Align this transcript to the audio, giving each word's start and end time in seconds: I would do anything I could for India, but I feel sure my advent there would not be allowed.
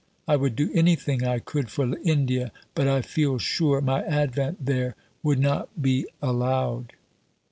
I 0.27 0.35
would 0.35 0.55
do 0.55 0.71
anything 0.73 1.23
I 1.23 1.37
could 1.37 1.69
for 1.69 1.95
India, 1.99 2.51
but 2.73 2.87
I 2.87 3.03
feel 3.03 3.37
sure 3.37 3.81
my 3.81 4.01
advent 4.01 4.65
there 4.65 4.95
would 5.21 5.37
not 5.37 5.79
be 5.79 6.07
allowed. 6.23 6.93